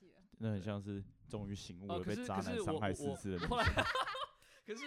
[0.38, 3.46] 那很像是终于醒悟了，呃、被渣男伤害四次的。
[4.66, 4.82] 可是。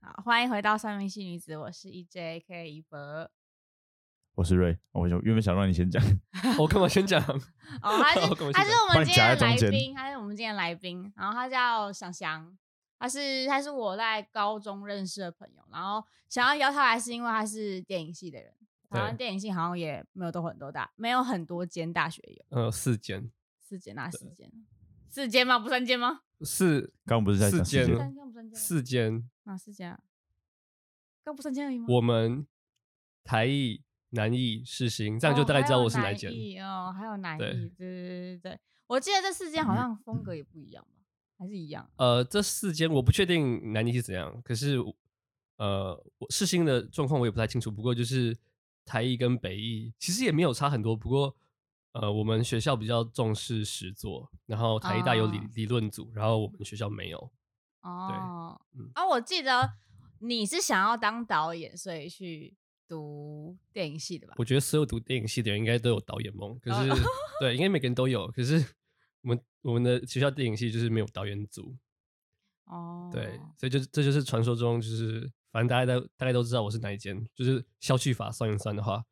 [0.00, 3.30] 好，欢迎回到三明系女子，我是 EJ，K 一博。
[4.34, 6.02] 我是瑞，我就原本想让你先讲，
[6.58, 7.22] 我干嘛先讲？
[7.22, 8.20] 哦，他是
[8.52, 12.56] 他是我们今天的来宾，他是我们今天的来宾，然后他叫翔翔，
[12.98, 18.52] 他是他是我在高中认识的朋友，然后想要邀他来是因为他是电影系的人，
[18.90, 23.30] 台湾电影系好像也没有都很多大，没有很多间大学有，呃，四间，
[23.60, 24.50] 四间那四间，
[25.08, 25.60] 四间吗？
[25.60, 26.22] 不三间吗？
[26.40, 27.86] 四，刚刚不是在讲四间，
[28.52, 30.00] 四间，哪四间啊？
[31.22, 31.86] 刚不三间而已吗？
[31.88, 32.44] 我们
[33.22, 33.84] 台艺。
[34.14, 36.30] 南艺、世新，这样就大概知道我是哪一间
[36.64, 36.94] 哦。
[36.96, 41.02] 还有南艺，对对对对，我记得这四间好像风格也不一样吧？
[41.36, 41.90] 还是一样？
[41.96, 44.78] 呃，这四间我不确定南艺是怎样，可是
[45.56, 47.70] 呃，世新的状况我也不太清楚。
[47.70, 48.36] 不过就是
[48.84, 50.96] 台艺跟北艺其实也没有差很多。
[50.96, 51.34] 不过
[51.92, 57.18] 呃，我们学校比较重视实作，然后台艺大有理、哦、理论组，然后我们学校没有。
[57.82, 58.08] 哦，
[58.72, 59.74] 对，嗯、啊，我记得
[60.20, 62.56] 你是想要当导演，所以去。
[62.88, 64.34] 读电影系的吧？
[64.36, 66.58] 我觉得所有读电影系的人应该都有导演梦。
[66.60, 66.88] 可是，
[67.40, 68.26] 对，应该每个人都有。
[68.28, 68.64] 可是，
[69.22, 71.74] 我们我们的学校电影系就是没有导演组。
[72.66, 77.26] 哦，对，所以就这就是传说中，就是反正大家都大概都知道我是哪一间。
[77.34, 79.04] 就是消去法算一算的话，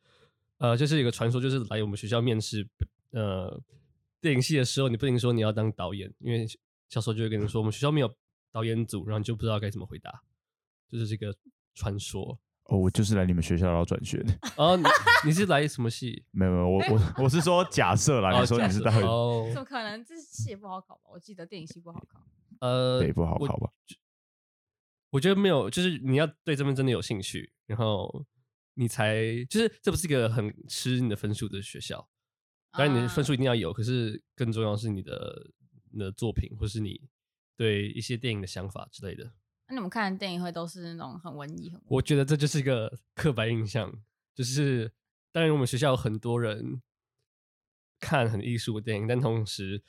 [0.59, 2.67] 呃，就是一个传说，就是来我们学校面试
[3.11, 3.61] 呃
[4.21, 6.47] 电影系的时候，你不能说你要当导演，因为
[6.89, 8.15] 教授就会跟你说我们学校没有
[8.51, 10.23] 导演组，然后你就不知道该怎么回答，
[10.91, 11.35] 就是这个
[11.75, 12.39] 传说。
[12.73, 14.33] 哦，我就是来你们学校然后转学的。
[14.57, 14.85] 哦，你
[15.27, 16.25] 你是来什么系？
[16.33, 18.41] 没有没有，我我 我是说假设啦。
[18.41, 19.03] 你说你是大学？
[19.03, 20.03] 哦， 怎么可能？
[20.03, 21.03] 这系也不好考吧？
[21.13, 22.27] 我记得电影系不好考。
[22.61, 23.71] 呃，对，不好考吧？
[23.91, 23.97] 我，
[25.11, 28.25] 我觉得没有，就是你要对这边真的有兴趣，然后
[28.73, 32.09] 你才就是这不是一个很吃你的分数的学校。
[32.73, 35.51] 当然，你的分数一定要有，可是更重要是你的
[35.91, 37.03] 你的作品，或是你
[37.55, 39.31] 对一些电影的想法之类的。
[39.73, 41.81] 那你们看的电影会都是那种很文艺、很？
[41.87, 43.91] 我觉得这就是一个刻板印象，
[44.35, 44.93] 就是
[45.33, 46.83] 当然我们学校有很多人
[47.99, 49.83] 看很艺术的电影，但同时，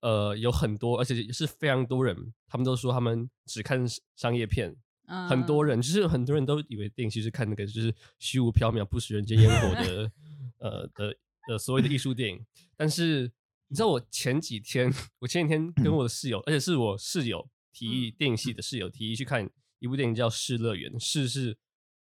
[0.00, 3.82] 呃，有很多而且是非常多人，他们都说他们只看
[4.14, 4.76] 商业片。
[5.06, 10.12] 嗯，很多人就是很多人都以为电影其实看那个就是虚无缥缈、不食人间烟火的，
[10.60, 11.16] 呃的
[11.48, 12.44] 呃所谓的艺术电影。
[12.76, 13.32] 但是
[13.68, 17.48] 你知道，我前几天， 我前几天跟我的室友，而且是我室友。
[17.80, 19.48] 提议电影系的室友提议去看
[19.78, 21.56] 一部电影叫《失乐园》，是是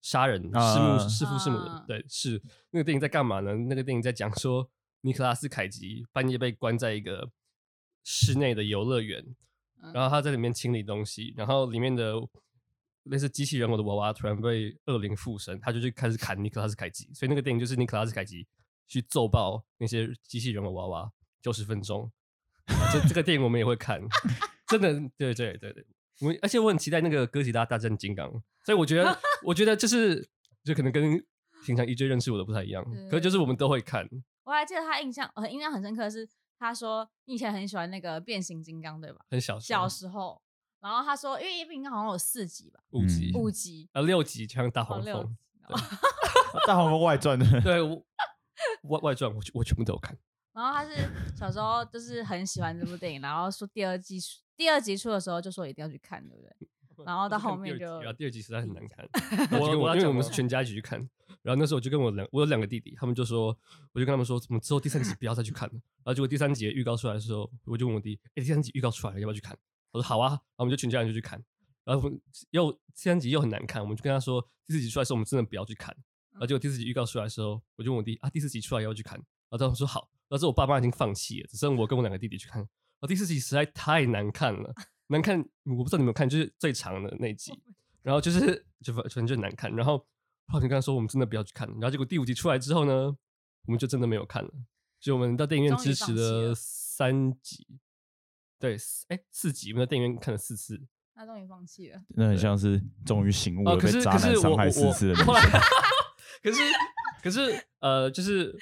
[0.02, 2.42] 杀人，弑母弑父弑母的，对，是
[2.72, 3.54] 那个电影在干嘛呢？
[3.54, 4.68] 那个电影在讲说
[5.02, 7.30] 尼克拉斯凯奇半夜被关在一个
[8.04, 9.24] 室内的游乐园，
[9.94, 12.16] 然后他在里面清理东西，然后里面的
[13.04, 18.48] 类似机器人偶的娃娃突然被恶灵附身，他就去开始砍尼克拉斯凯奇，所以那个电影就是尼克拉斯凯奇
[18.88, 22.12] 去揍爆那些机器人偶娃娃九十分钟，
[22.92, 24.02] 这这个电影我们也会看。
[24.72, 25.86] 真的，对对对对，
[26.22, 28.30] 我而且我很期待那个哥吉拉大战金刚，
[28.66, 30.28] 所以我觉得， 我觉得就是
[30.64, 31.24] 就可能跟
[31.66, 34.08] 平常 EJ 认识我的不太一样，可是就是我们都会看。
[34.44, 36.28] 我还记得他印象，很印象很深刻的是，
[36.58, 39.20] 他说你以前很喜欢那个变形金刚，对吧？
[39.30, 40.42] 很小小时候，
[40.80, 45.38] 然后他说，因为变形金刚好像有四集吧，五集，五集啊，六集像大黄蜂，
[46.68, 47.82] 大黄蜂外传的， 对，
[48.84, 50.18] 外外传我我全部都有看。
[50.54, 54.20] 然后他是小时候就是很喜欢这部电影，然后说第二季
[54.62, 57.04] 第二集出的时候就说一定要去看，对不对？
[57.04, 59.04] 然后到后面就第二，第二集实在很难看。
[59.60, 61.00] 我我因为我们是全家一起去看，
[61.42, 63.58] 然后那时候我就跟我两我有两个弟弟，他们就说，
[63.92, 65.74] 我就跟他们说，怎么之后第三集不要再去看了。
[65.74, 69.58] 然后结果第三集预告出来的时候，我就问我弟，哎，第三集预告出来了，要不要去看？
[69.94, 71.44] 我说好啊，然后我们就全家人就去看。
[71.84, 72.12] 然后
[72.52, 75.92] 又第三集又很难看，我们就跟他说，第四集出来的时候我们真的不要去看。
[76.34, 79.18] 然后结果第四集预告出来的时候，我就问我弟啊，第四集出来要不要去看？
[79.18, 80.08] 然后他们说好。
[80.30, 82.66] 但是我爸妈已经放弃了，只剩我跟我两个弟弟去看。
[83.02, 84.72] 然后第四集实在太难看了，
[85.10, 87.52] 难看，我不知道你们有没有看，就是最长的那集。
[88.04, 89.76] 然后就是就反正就难看。
[89.76, 89.98] 然后
[90.48, 91.68] 后面跟他说，我们真的不要去看。
[91.68, 92.94] 然后结果第五集出来之后呢，
[93.66, 94.52] 我们就真的没有看了。
[95.00, 97.66] 所以我们到电影院支持了三集，
[98.60, 98.78] 对，
[99.08, 100.80] 哎，四集，我们在电影院看了四次。
[101.16, 102.00] 他终于放弃了。
[102.10, 105.16] 那很像是终于醒悟了，哦、 可是被渣男伤害四次的。
[106.44, 106.62] 可是
[107.24, 108.56] 可是呃，就是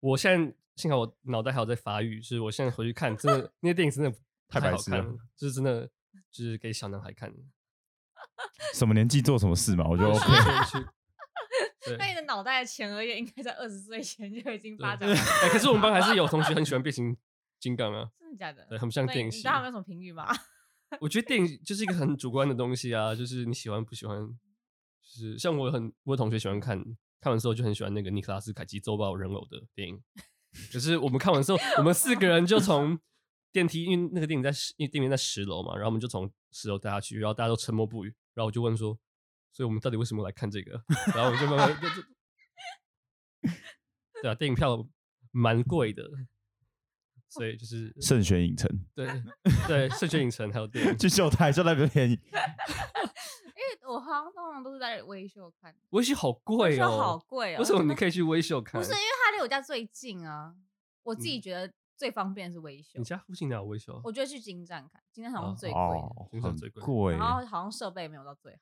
[0.00, 0.52] 我现在。
[0.76, 4.10] 幸好我脑袋还有在发育，就是我现在回去看，真的那些电影真的
[4.48, 5.86] 太好看了，就是真的
[6.30, 7.32] 就是给小男孩看。
[8.74, 11.96] 什么年纪做什么事嘛，我觉得 OK。
[11.98, 15.14] 那你的脑袋的前额叶应该在二十岁前就已经发展了。
[15.14, 17.16] 哎，可是我们班还是有同学很喜欢变形
[17.58, 18.64] 金刚啊，真的假的？
[18.68, 19.38] 对，很不像电影系。
[19.38, 20.28] 你知道他们有什么评语吗？
[21.00, 24.16] 我觉得电影就是一个很主观的东西啊，就是你喜欢不喜欢，
[25.02, 26.78] 就是像我很我有同学喜欢看，
[27.20, 30.00] 看完之后就很喜欢那个尼克拉斯凯奇周报人偶的电影。
[30.72, 32.98] 可是我们看完之后，我们四个人就从
[33.52, 38.98] 电梯，因为那个电影在因为电影在十楼嘛，然后我们就从十楼带下去，然后大家都沉默不语，然后我就问说，
[39.52, 40.82] 所以我们到底为什么来看这个？
[41.14, 42.02] 然后我就慢慢就就，
[44.22, 44.86] 对啊，电影票
[45.30, 46.02] 蛮贵的。
[47.28, 49.08] 所以就是胜选影城，对
[49.66, 52.20] 对，胜选影城还有电影 去秀台就那边便宜。
[53.62, 57.58] 因为我好像通常都是在微秀看，微秀好贵哦，好贵哦。
[57.60, 58.80] 为什么你 可以去微秀看？
[58.80, 60.54] 不是因为它离我家最近啊，
[61.02, 62.98] 我自己觉得最方便是微秀。
[62.98, 64.00] 你家附近哪有微秀？
[64.02, 68.58] 我觉得去金站看，金站好像最贵的，金站最贵，然后好像设备没有到最好。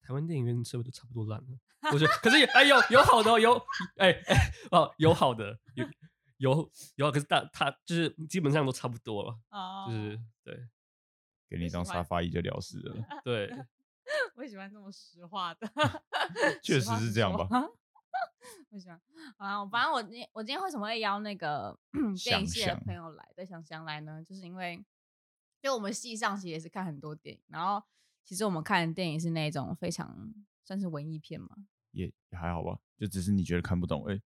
[0.00, 1.58] 台湾电影院设备都差不多烂了，
[1.92, 2.12] 我觉得。
[2.22, 3.54] 可是哎有有好的有
[3.96, 5.84] 哎哎哦有好的有。
[6.38, 9.88] 有有，可是大它就是基本上都差不多了，oh.
[9.88, 10.54] 就是对，
[11.48, 12.94] 给你一张沙发椅就了事了。
[13.24, 13.50] 对，
[14.34, 15.70] 我喜欢这么实话的，
[16.62, 17.48] 确实是这样吧。
[18.70, 19.00] 我喜欢
[19.36, 21.76] 啊，反正我今我今天为什么会邀那个
[22.24, 24.22] 电影系的朋友来，对，想想来呢？
[24.22, 24.82] 就是因为
[25.60, 27.82] 就我们系上其实也是看很多电影，然后
[28.24, 30.32] 其实我们看的电影是那种非常
[30.64, 31.48] 算是文艺片嘛，
[31.90, 34.14] 也也还好吧，就只是你觉得看不懂哎。
[34.14, 34.22] 欸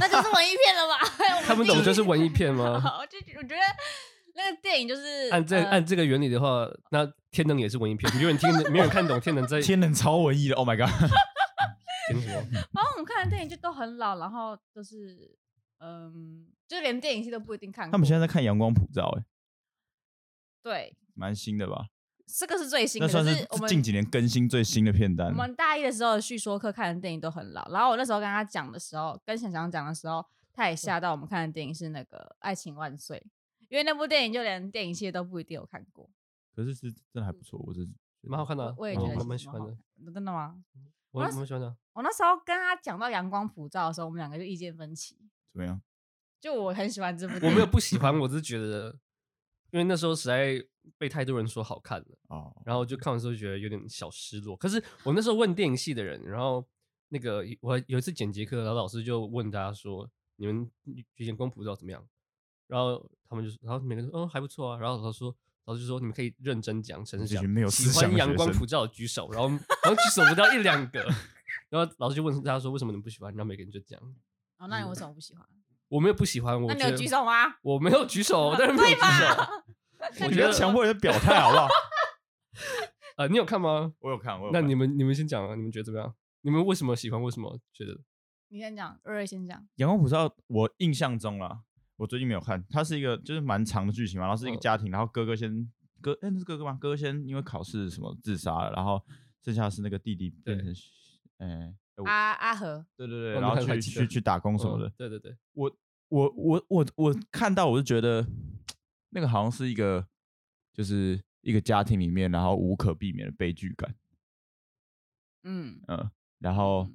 [0.00, 0.98] 那就是文艺片了吧？
[1.46, 2.80] 看不懂就是文艺片吗？
[2.98, 3.62] 我就我觉得
[4.36, 8.14] 那个电影就是按这按这个原理的话，那天能也是文艺片。
[8.16, 10.54] 没有人听，没有人看懂天能在天能超文艺的。
[10.54, 10.90] Oh my god！
[12.08, 15.36] 然后 我们看的电影就都很老，然后就是
[15.80, 17.92] 嗯，就连电影系都不一定看过。
[17.92, 19.24] 他们现在在看《阳光普照》哎，
[20.62, 21.86] 对，蛮新的吧？
[22.26, 25.28] 这个是最新的，那算是近几年更新最新的片单。
[25.28, 33.16] 我们大一的时候的叙说课看的电影都很老，然后我那时候跟他讲的时候，跟想想讲的时候，他也吓到我们看的电影是那个《爱情万岁》，
[33.68, 36.08] 因为那部电影就连电影系都不一定有看过。
[36.54, 37.88] 可是是真的还不错，我是
[38.22, 39.76] 蛮好看的，我，我也觉得蛮喜欢的。
[40.12, 40.62] 真的吗？
[41.12, 41.76] 我蛮喜欢的。
[41.92, 45.16] 我那时候跟他讲到《阳光普照》的时候，我们两个就意见分歧。
[45.52, 45.80] 怎么样？
[46.40, 48.98] 就我很喜欢这部电影，我没有不喜 欢，我只是觉得。
[49.72, 50.64] 因为那时候实在
[50.96, 52.46] 被太多人说好看了，oh.
[52.64, 54.56] 然后就看完之后就觉得有点小失落。
[54.56, 56.64] 可是我那时候问电影系的人，然后
[57.08, 62.02] 那个我有一次剪辑课，然后老师就问大家说：“你们觉得阳光普照怎么样？”
[62.66, 65.34] 然后他们就说，然后每个人说：“嗯，还不错啊。”然后老师说
[65.66, 71.02] ：“老师就说你们可以认真讲，诚实讲，喜欢阳光普照的举手。”然后然后举手不到一两个，
[71.70, 74.00] 然后老师就问大家说：“为什么你们不喜欢？”然后每个人就讲
[74.58, 75.44] ：“哦，那你为什么不喜欢？”
[75.88, 77.56] 我没有不喜欢，我那你有举手吗？
[77.62, 78.96] 我没有举手，但是没有
[80.12, 80.26] 举手。
[80.26, 81.68] 我觉得强迫人表态好不好？
[83.16, 83.92] 呃，你有看吗？
[84.00, 84.38] 我有看。
[84.40, 84.60] 我有看。
[84.60, 86.12] 那你们你们先讲啊，你们觉得怎么样？
[86.42, 87.22] 你们为什么喜欢？
[87.22, 87.96] 为什么觉得？
[88.48, 89.64] 你先讲，瑞瑞先讲。
[89.76, 91.60] 阳光普照，我印象中啦，
[91.96, 92.64] 我最近没有看。
[92.70, 95.70] 它是一个就是蛮长的剧情嘛，然后是一个家庭，然后哥哥先
[96.00, 96.78] 哥，哎，那是哥哥吗？
[96.80, 99.02] 哥哥先因为考试什么自杀了，然后
[99.44, 100.74] 剩下是那个弟弟变成，
[101.38, 104.88] 哎，阿阿和，对对对，然后去去去打工什么的。
[104.96, 105.76] 对对对，我
[106.08, 108.26] 我我我我看到我就觉得。
[109.10, 110.06] 那个好像是一个，
[110.74, 113.94] 就是一个家庭里面，然后无可避免的悲剧感。
[115.44, 116.90] 嗯嗯，然后，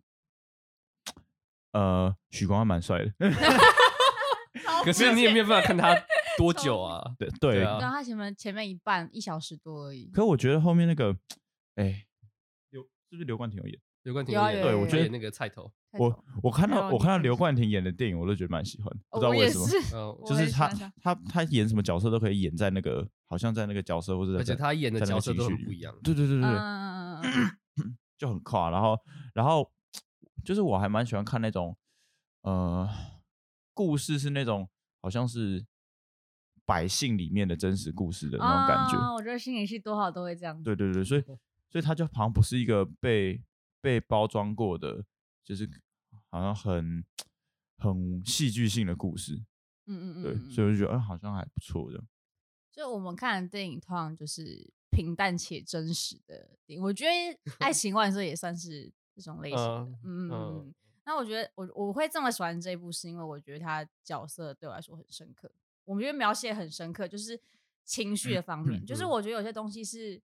[1.71, 3.13] 呃，许光汉蛮帅的，
[4.85, 5.95] 可是你也没有办法看他
[6.37, 7.01] 多久啊？
[7.17, 10.09] 对对啊，他前面前面一半一小时多而已。
[10.13, 11.15] 可我觉得后面那个，
[11.75, 12.05] 哎，
[12.69, 13.79] 刘是不是刘冠廷有演？
[14.03, 15.71] 刘冠廷演，对我觉得那个菜头。
[15.99, 19.67] 我我看到我看到刘冠廷演的电影，我都觉得蛮喜欢，不知道为什么，
[20.25, 20.67] 就是他
[21.01, 28.69] 他他演什么角色都可以演在那个，好像在那个角色或者而且他演的角色都不一样，对对对对对，就很跨。
[28.69, 28.97] 然后
[29.33, 29.69] 然后
[30.45, 31.77] 就是我还蛮喜欢看那种
[32.43, 32.89] 呃
[33.73, 34.69] 故事，是那种
[35.01, 35.65] 好像是
[36.65, 39.13] 百姓里面的真实故事的那种感觉。
[39.15, 40.61] 我觉得心理戏多少都会这样。
[40.63, 41.21] 对对对，所以
[41.69, 43.41] 所以他就好像不是一个被
[43.81, 45.05] 被包装过的。
[45.43, 45.67] 就是
[46.29, 47.03] 好像很
[47.77, 49.33] 很戏剧性的故事，
[49.87, 52.01] 嗯嗯嗯，对，所以我就觉得，哎，好像还不错的。
[52.71, 56.83] 就我们看的电影，通常就是平淡且真实的电影。
[56.83, 57.11] 我觉得
[57.57, 60.75] 《爱 情万岁》也算是这种类型的，嗯嗯嗯。
[61.11, 65.51] 那我觉得我我会这么喜欢这一部，是因为我觉得他角色对我来说很深刻。
[65.83, 67.37] 我觉得描写很深刻，就是
[67.83, 70.21] 情绪的方面，就是我觉得有些东西是，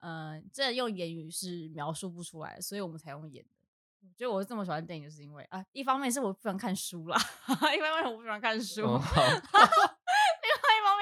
[0.00, 3.42] 呃，这用言语是描述不出来，所以我们才用演。
[4.14, 7.16] 就我这么喜欢电影，就是因为啊，一方面是我不喜欢看书啦，
[7.74, 10.98] 一方面我不喜欢看书， 另外一方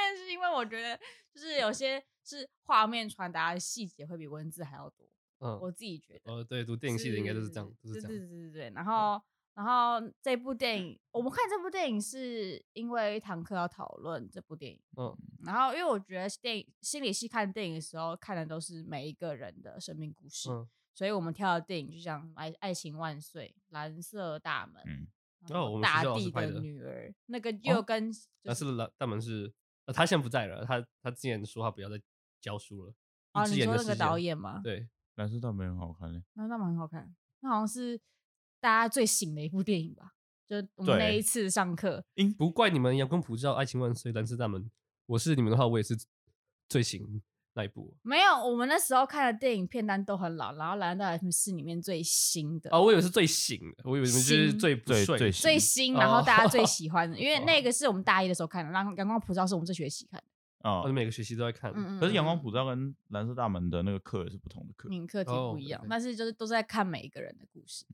[5.41, 6.33] 嗯，我自己觉得。
[6.33, 8.71] 哦，对，读电影系的应该都是这样，对对对对对。
[8.71, 9.21] 然后
[9.55, 14.81] 然后这部电影，我们看这部电影是因为一堂课要讨论这部电影。
[14.97, 25.07] 嗯，然后因为我觉得电影心理系看电影的时候看的都是每一个人的生命故事，嗯、所以我们挑的电影就像《爱爱情万岁》《蓝色大门》嗯，
[25.55, 28.11] 哦，大地的女儿，那个又跟
[28.43, 29.53] 蓝色大门是，
[29.85, 32.01] 呃，他现在不在了，他他之前说他不要再
[32.41, 32.95] 教书了。
[33.33, 34.61] 啊，你说那个导演吗？
[34.63, 38.01] 对，蓝色大门很好看嘞，蓝色大门很好看，那好像是。
[38.61, 40.13] 大家最醒的一部电影吧，
[40.47, 42.03] 就我们那一次上课。
[42.39, 44.71] 不怪你们，阳光普照，爱情万岁，蓝色大门。
[45.05, 45.95] 我是你们的话，我也是
[46.67, 47.21] 最醒
[47.53, 47.95] 那一部。
[48.01, 52.71] 没有，我们那时候看的电影片单都很老，然后蓝色大门是里面最新的。
[52.71, 60.27] 哦，我以为是最醒的，我以为你们就是最最最最新，然后大家最喜欢的， 因为那个是我们大一的时候看的，然后阳光普照是我们这学期看的。
[60.65, 61.71] 哦，我每个学期都在看。
[61.73, 62.01] 嗯嗯。
[62.01, 67.85] 可是阳光普照跟蓝色大门的那个课也是不同的课，名，课题不一样，但是就是都是在看每一个人的故事。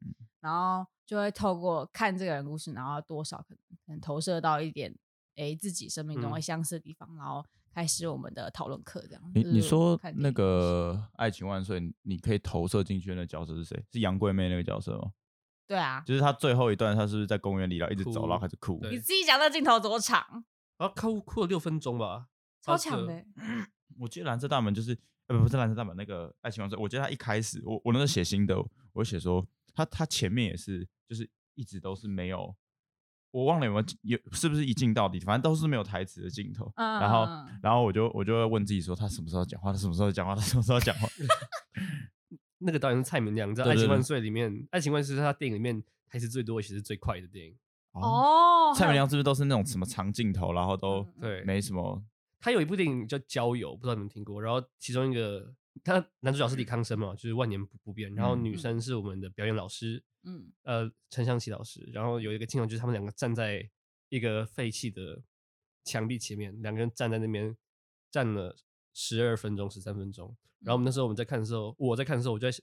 [0.41, 4.97] 然后就会透过看这个人故事，然后多少可能可能投射到一点
[5.37, 9.23] 诶自己生命中会相似的地方，嗯、然后开始我们的讨论课这样。
[9.35, 13.85] 你你说那个爱情万岁，你可以投射进去的那角色是谁？
[13.93, 15.13] 是杨贵妹那个角色吗？
[15.67, 18.81] 对啊，就是他最后一段，他是不是在公园里然后一直走，然后开始哭？
[18.91, 20.45] 你自己讲那镜头多长？
[20.79, 22.29] 啊，哭哭了六分钟吧，
[22.63, 23.25] 超强的。
[23.99, 29.47] 我记得蓝色大门就是呃不不是蓝色大门那个爱情万岁，我记得他一开始我我那时候写心得，我写说。
[29.73, 32.55] 他他前面也是，就是一直都是没有，
[33.31, 36.71] 我忘了有没有有是不是一镜到底，反正都是没有台词的镜头。
[36.75, 37.25] 嗯、然后
[37.63, 39.71] 然后我就我就会问自己说，他什么时候讲话？
[39.71, 40.35] 他什么时候讲话？
[40.35, 41.09] 他什么时候讲话？
[42.59, 47.57] 那个导演是蔡明亮，你知道《爱情万岁》里面，《爱情万岁》是他电影里面台词最多，也是最快的电影。
[47.93, 52.03] 哦，蔡明亮是不是都是那种什么长镜头，然后都对没什么？
[52.41, 54.43] 他有一部电影叫《郊游》，不知道你们听过。
[54.43, 55.55] 然后其中一个。
[55.85, 58.13] 他男主角是李康生嘛，就是万年不不变。
[58.17, 61.89] 然后女生是我们的表演老师，嗯，呃，陈香琪老师。
[61.93, 63.71] 然后有一个镜头就是他们两个站在
[64.09, 65.23] 一个废弃的
[65.85, 67.57] 墙壁前面，两个人站在那边
[68.11, 68.59] 站了
[68.93, 70.37] 十二分钟、十三分钟。
[70.59, 72.59] 然后我们那时候我们在看的时候，我在看的时候，我就在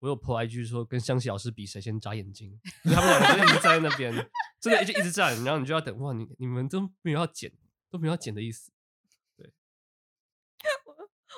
[0.00, 2.60] 我有 po IG 说跟香琪老师比谁先眨眼睛。
[2.82, 4.12] 他们两个就一直站在那边，
[4.60, 7.50] 真的一直一直站，然后你就要等哇，你你们都没有要剪，
[7.88, 8.72] 都没有要剪的意思。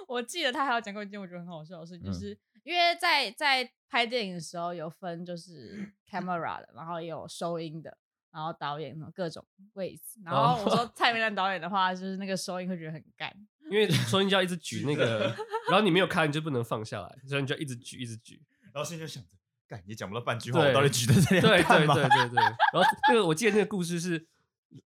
[0.08, 7.96] 我记得他还有讲过一件我觉得很好笑的事情，就是因为在在拍电影的时候有分就是 camera 的，然后也有收音的，
[8.32, 9.44] 然后导演各种
[9.74, 10.20] 位置。
[10.24, 13.30] 然后我说蔡明亮导演的话，就是那个收音会觉得很干，
[13.70, 15.34] 因为收音就要一直 举那个，
[15.70, 18.40] 然后你没有看你就不能放下来，所以你就要一直举一直举。
[18.72, 19.36] 然后现在就想着，
[19.68, 22.36] 干也讲不到半句话，我到底举在这里对对对对对。
[22.72, 24.26] 然后那个我记得那个故事是，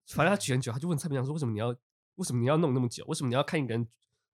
[0.07, 1.67] 反正他举很久，他就问蔡明亮说：“为什么你要
[2.15, 3.05] 为什么你要弄那么久？
[3.05, 3.87] 为什么你要看一个人？”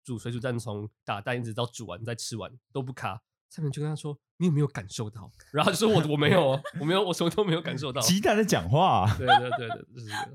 [0.06, 3.22] 煮水煮蛋，从打蛋一直到煮完再吃完都不卡。
[3.50, 9.08] 蔡明就跟他说：“你有没有感受到？”然后就说：“我我没有哦，我没有，我什么都没有感受到。”鸡蛋在讲话。
[9.18, 10.12] 对对对对，就是。
[10.14, 10.28] 好好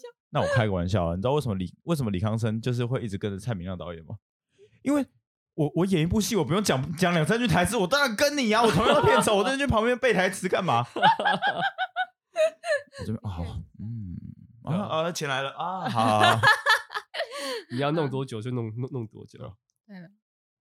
[0.00, 0.08] 笑。
[0.30, 4.16] 那我开个玩笑啊，你知道为什么李为什么李康生就是会一直跟着蔡明亮导演吗？
[4.82, 5.04] 因为
[5.54, 10.86] 我我演一部戏，我不用讲讲两三句台词，我当然跟你啊，我同样的片酬，我在去旁边背台词干嘛？
[10.94, 11.02] 我
[13.04, 14.16] 这边哦， 嗯
[14.64, 16.40] 啊啊，钱来了啊，好。
[17.70, 19.38] 你要弄多久就弄弄弄多久，
[19.86, 20.10] 对的，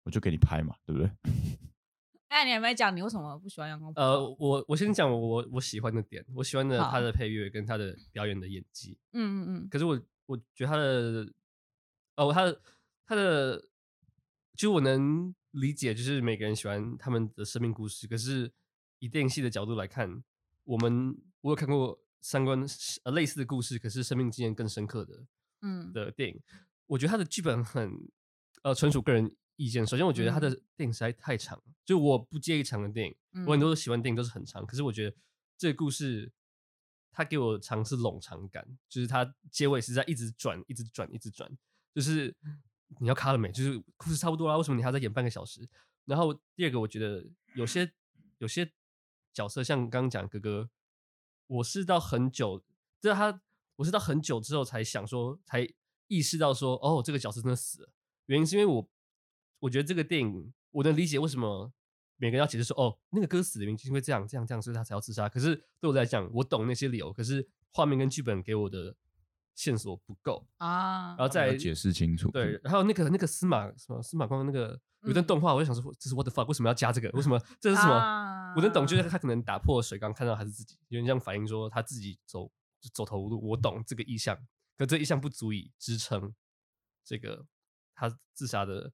[0.04, 1.12] 我就给你拍嘛，对不对？
[2.30, 3.92] 哎，你还没讲你为什么不喜欢阳光？
[3.96, 8.98] 呃，我我先讲我我喜欢的点，我喜欢的他的配乐跟他的表演的演技。
[9.12, 9.70] 嗯嗯嗯。
[9.70, 11.34] 可是我我觉得他的，
[12.16, 12.62] 哦，他的
[13.06, 13.60] 他的，
[14.54, 18.08] 其实我能理解，就是每个人喜欢他们的生命故事。
[18.08, 18.50] 可是
[19.00, 20.24] 以电影系的角度来看，
[20.64, 22.66] 我们我有看过相关
[23.04, 25.26] 呃类似的故事，可是生命经验更深刻的
[25.64, 26.42] 嗯的电影。
[26.92, 27.90] 我觉得他的剧本很，
[28.64, 29.88] 呃，纯属个人意见。
[29.88, 34.66] 首先，我觉得他的电影实在太长，嗯、就我不介意长的电影，嗯、我很多喜欢电影都是很长。
[34.66, 35.16] 可是我觉得
[35.58, 36.30] 这个故事，
[37.14, 41.50] 他给我长是冗长感，就是他结尾是在一直转，一直转，一直转。
[41.96, 42.36] 就是
[43.00, 43.50] 你要卡了没？
[43.54, 45.66] 就是故事差不多啦，为什么你还要再演半个小时？
[46.04, 47.90] 然后第二个，我觉得有些
[48.40, 48.70] 有些
[49.32, 50.70] 角色，像刚刚讲哥哥，
[51.48, 52.62] 我是到很久，
[53.00, 53.42] 就是他，
[53.78, 55.74] 我是到很久之后才想说才。
[56.12, 57.90] 意识到说，哦，这个角色真的死了。
[58.26, 58.90] 原因是因为我，
[59.60, 61.72] 我觉得这个电影，我能理解为什么
[62.18, 65.30] 每个人要解释说，哦，那个歌死的原因是因为这样、这样、这样，所以他才要自杀。
[65.30, 68.94] 可是对我来讲，我懂那些理由，可是画面跟剧本给我的
[69.56, 71.16] 线索不够啊。
[71.16, 72.30] 然后再解释清楚。
[72.32, 77.10] 对，然后那个那个司马什么司马光那个有段动画，我就想说，这是 what the fuck，为什么要加这个？
[77.12, 77.94] 为什么这是什么？
[77.94, 82.52] 啊、我能懂，就是他可能打破水缸看到还是自己，有点像反映说他自己走
[82.94, 83.42] 走投无路。
[83.50, 84.38] 我懂这个意象。
[84.82, 86.34] 可这一项不足以支撑
[87.04, 87.46] 这个
[87.94, 88.92] 他自杀的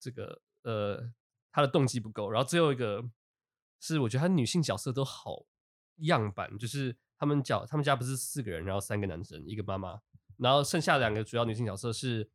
[0.00, 1.12] 这个呃，
[1.52, 2.28] 他的动机不够。
[2.28, 3.08] 然后最后一个
[3.78, 5.46] 是，我觉得他女性角色都好
[5.98, 10.00] 样板，就是他们角他们家不是四个人，然后三个男生，一个妈妈，
[10.38, 12.28] 然后剩下两个主要女性角色是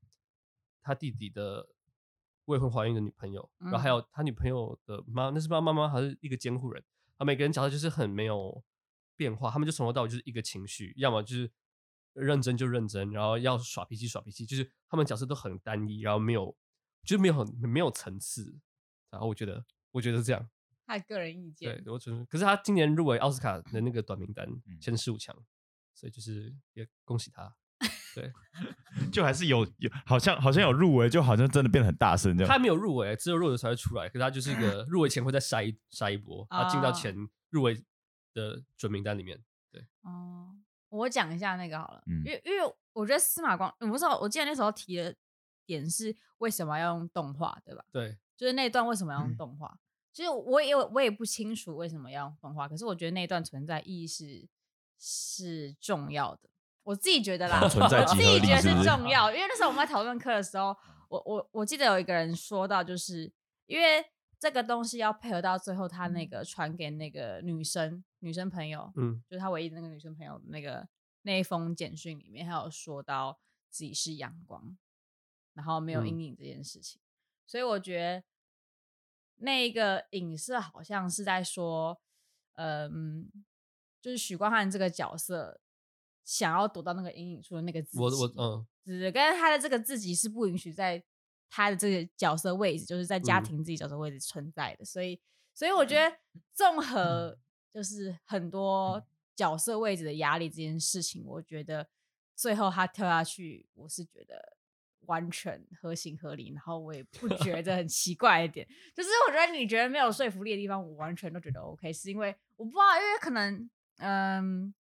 [0.82, 1.68] 他弟弟的
[2.46, 5.90] 未婚怀孕的女朋友，然后还有他女朋友的妈，那是妈妈吗？
[5.90, 6.82] 还是一个监护人？
[7.18, 8.64] 啊每个人角色就是很没有
[9.18, 11.52] 变化，他们就从头到尾就是一个情绪，要么就是
[12.18, 16.56] 认真就认真，然后要耍脾气耍脾气，就是他们角色都很单一，然后没有，
[17.04, 18.60] 就是没有很没有层次。
[19.10, 20.50] 然后我觉得，我觉得是这样。
[20.86, 21.82] 他个人意见。
[21.84, 22.26] 对，我觉得。
[22.26, 24.48] 可是他今年入围奥斯卡的那个短名单
[24.82, 25.36] 前十五强，
[25.94, 27.56] 所以就是也恭喜他。
[28.16, 28.32] 对
[29.14, 32.52] 就还是有有，好像好像有入围，就好像真的变得很大声这样。
[32.52, 34.08] 他没有入围，只有入围才会出来。
[34.10, 37.16] 可是他就是一个入围前会再筛一筛一波，他进到前
[37.50, 37.80] 入围
[38.34, 39.40] 的准名单里面。
[39.72, 39.86] 对。
[40.02, 40.57] 哦，
[40.90, 45.16] 我讲一下那个好了，因为因为我觉得司马光，我不知道，我记得那时候提的
[45.66, 47.84] 点是为什么要用动画，对吧？
[47.92, 48.18] 对。
[48.36, 49.80] 就是那段为什么要用动画？
[50.14, 54.48] 其实我也我也不清楚为什么要用动画，可是我觉得那段存在意义是
[55.00, 56.50] 是重要的。
[56.84, 60.76] 我自己觉得啦， 存在我自己觉得是重要，因为那时候我们在讨论课的时候，
[61.10, 63.32] 我我我记得有一个人说到，就是
[63.66, 64.06] 因为
[64.40, 70.88] 这个东西要配合到最后，他那个传给那个女生女生朋友，嗯，就是他唯一的那个女生朋友那个
[71.24, 73.40] 那一封简讯里面，还有说到
[73.70, 74.78] 自己是阳光，
[75.54, 77.00] 然后没有阴影这件事情。
[77.00, 77.04] 嗯
[77.50, 78.24] 所以我觉得
[79.38, 81.98] 那个影射好像是在说，
[82.56, 83.32] 嗯，
[84.02, 85.62] 就是许光汉这个角色
[86.26, 91.02] 想要躲到那个阴影处的那个自己，我我嗯，只跟他的这个自己是不允许在
[91.50, 94.86] 他的这个角色位置，就是在家庭自己角色位置存在的。
[94.86, 95.20] 所以，
[95.54, 96.18] 所以我觉得
[96.54, 97.38] 综合
[97.72, 101.88] 就是很多角色位置的压力这件事情，我觉得
[102.36, 104.58] 最后他跳下去，我是觉得。
[105.02, 114.74] 完全合情合理，然后我也不觉得很 奇怪一点，就是我觉得你觉得没有说服力的地方，我完全都觉得 OK，是因为我不知道，因为可能，嗯，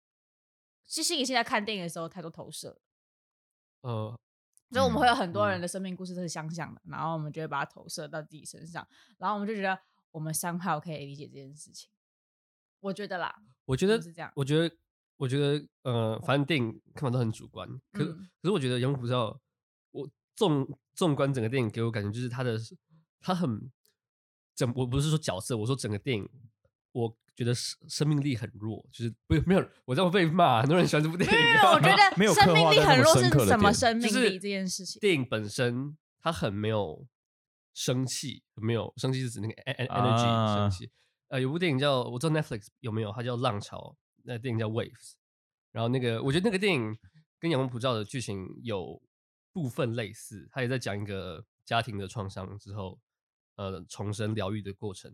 [0.88, 2.82] 其实你现在看电影的时候太多投射，
[3.82, 4.20] 呃，
[4.76, 8.86] 所以我们会有很多人的生命故事都是相像的，嗯、然后我们就会把它投射到自己身上，
[9.18, 9.80] 然后我们就觉得
[10.12, 11.90] 我们三号可以理解这件事情，
[12.82, 13.34] 我觉得啦，
[13.64, 14.76] 我觉得是这样，我觉得，
[15.16, 19.32] 我觉得，呃，反正电影看法都很主观，可、嗯、可是我觉得《阳光普照》。
[19.92, 22.60] 我纵纵观整个电影，给我感觉就是他的
[23.22, 23.72] 他很
[24.54, 26.30] 整，我不是说角色，我说整个电影，
[26.92, 31.36] 我觉得生生命力很弱，就是不没有我这样被骂，很多人喜欢这部电影。
[31.36, 35.00] 没有，我觉得没有生命力很弱是什么生命力这件事情？
[35.00, 37.06] 电影本身它很没有
[37.74, 40.90] 生气，没有生气是指那个 energy 生气。
[41.28, 43.78] 呃，有部电影叫我知道 Netflix 有没有，它叫《浪潮》，
[44.24, 45.14] 那电影叫 Waves。
[45.72, 46.98] 然后那个我觉得那个电影
[47.40, 49.02] 跟《阳光普照》的剧情有。
[49.56, 53.00] 部分类似，它也在讲一个家庭的创伤之后，
[53.56, 55.10] 呃，重生疗愈的过程。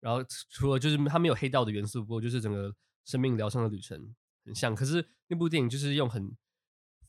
[0.00, 4.74] 然后除了就是它没有黑道的元素，不过就是整个生命疗伤的旅程很像。
[4.74, 6.36] 可是那部电影就是用很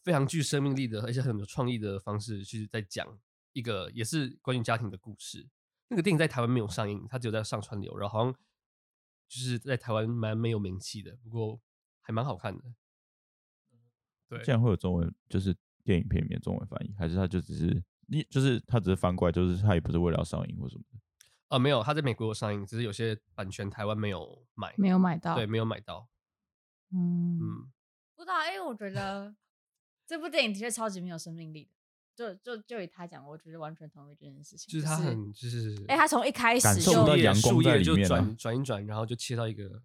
[0.04, 3.20] 非常具生命力的，而且很有创意的方式去在讲
[3.54, 5.48] 一个也是关于家庭的故事。
[5.90, 8.34] 那个电影在台湾没有上映，它只有在上川流，然后好像
[9.28, 11.62] 就是在台湾蛮没有名气的，不过
[12.02, 12.64] 还蛮好看的。
[14.28, 15.56] 对，竟然会有中文，就是。
[15.82, 21.00] 电影片里面中文翻译，还是他就只是你，就是他只是翻过来，就是他也不是为了要上映或什么的。
[21.50, 26.08] 呃，没有，他在美国有上映，只是有些版权台湾没有买，没有买到，对，没有买到。
[26.92, 27.72] 嗯嗯，
[28.16, 29.36] 不知道，因为我觉得
[30.08, 31.72] 这部电影的确超级没有生命力的。
[32.16, 34.72] 就就就以他讲，我觉得完全同意这件事情。
[34.72, 39.82] 就是他很就是，哎、欸，他从一开始感受到阳光在里面，转转一转，然后就切到一个。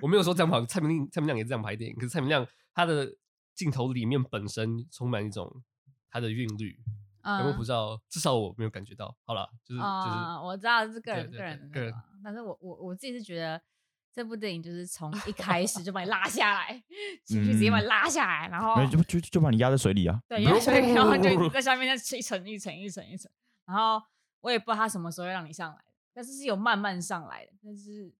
[0.00, 3.16] 我没有说这样拍，蔡明亮蔡明亮也这样拍电影，可是蔡明亮他的。
[3.56, 5.64] 镜头里面本身充满一种
[6.10, 6.78] 他的韵律，
[7.26, 9.14] 嗯，我不知道，至少我没有感觉到。
[9.24, 13.60] 好了，就是、嗯、就是，我知道是个人个人的，但是我我我自己是觉得
[14.12, 16.82] 这部电影就是从一开始就把你拉下来，
[17.24, 23.30] 情绪直接把你拉下来，然后就就就把你压在水里啊，对，压在水里，然后就 在下面再一层一层一层一层，
[23.66, 24.00] 然后
[24.40, 25.78] 我也不知道他什么时候让你上来，
[26.14, 28.14] 但是是有慢慢上来的，但是。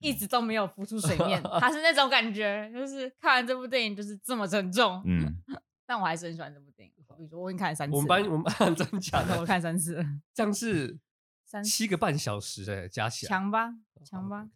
[0.00, 5.02] 一直都没有浮出水面，他是那种感觉，就是看完这部电影就是这么沉重。
[5.06, 5.34] 嗯，
[5.86, 6.93] 但我还是很喜欢这部电影。
[7.16, 7.94] 比如，我已经看了三次。
[7.96, 10.98] 我们班我们班真假的， 我看三次，这样是
[11.44, 13.70] 三七个半小时哎，加起来强吧，
[14.04, 14.48] 强吧。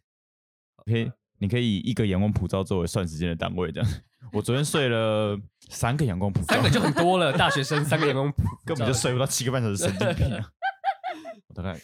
[0.77, 3.91] OK，，你可以以一个阳光普照作为算时间的单位，这样。
[4.33, 7.31] 我昨天睡了 三个阳光普照，三个就很多了。
[7.37, 10.51] 大学生三个阳光普，根本就睡不到七个半小时，神经病啊！
[11.47, 11.79] 我大概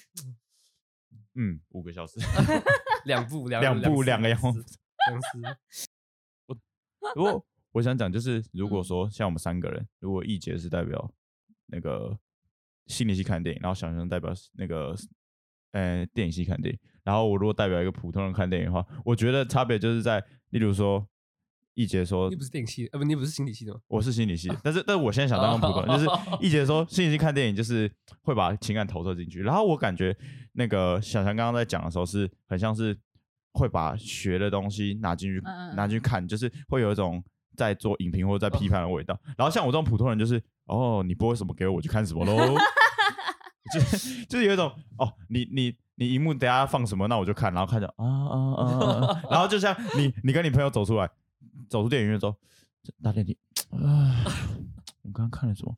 [1.36, 2.20] 嗯五个小时。
[3.06, 4.64] 两部两两部两个阳光公
[5.22, 5.58] 司。
[6.48, 6.58] 我
[7.16, 11.12] 如果我想讲，就是如果说像我们三个人，如果易杰是代表
[11.66, 12.18] 那个
[12.88, 14.96] 心理系看电影，然后小熊代表那个
[15.72, 21.06] 呃电影系看电影，然后我如果代表一个普通人看电影的话，我觉得差别就是在，例如说。
[21.78, 23.82] 一杰说：“你不是电影系，呃，不，你不是心理系的吗？
[23.88, 26.10] 我是心理系，但是，但是我现在想当普通人，就是
[26.40, 29.42] 一杰说， 心理系看电影就是会把情感投射进去。
[29.42, 30.18] 然后我感觉
[30.54, 32.98] 那个小强刚刚在讲的时候，是很像是
[33.52, 35.42] 会把学的东西拿进去，
[35.76, 37.22] 拿进去看，就是会有一种
[37.56, 39.20] 在做影评或者在批判的味道。
[39.38, 42.56] 然后像我这种普通人，就是哦，你播什么给我，我就看什么喽，
[43.74, 51.10] 就是就是有一种哦，你你你荧幕等下放什么，那我就看，然后看着啊啊啊，然后就像你你跟你朋友走出来。”
[51.68, 52.36] 走出电影院之后，
[53.02, 53.36] 大电梯
[53.72, 54.24] 啊！
[55.02, 55.76] 我刚刚看了什么？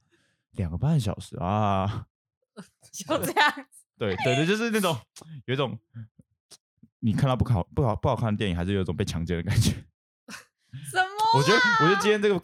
[0.51, 2.07] 两个半小时啊！
[2.91, 3.53] 就这样。
[3.97, 4.97] 对对对，就是那种
[5.45, 5.79] 有一种
[6.99, 9.71] 你看到不好不好不好看的电影，还是有一种被强奸的感觉。
[10.91, 10.99] 什？
[11.35, 12.39] 我觉得我觉得今天这个，